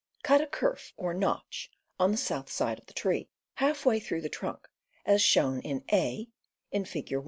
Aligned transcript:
Cut 0.23 0.41
a 0.41 0.47
kerf 0.47 0.93
or 0.97 1.13
notch 1.13 1.69
on 1.99 2.09
the 2.09 2.17
south 2.17 2.49
side 2.51 2.79
of 2.79 2.87
the 2.87 2.93
tree, 2.95 3.29
half 3.57 3.85
way 3.85 3.99
through 3.99 4.21
the 4.21 4.29
trunk, 4.29 4.67
as 5.05 5.21
shown 5.21 5.63
at 5.63 5.83
A 5.93 6.27
in 6.71 6.85
Fig. 6.85 7.13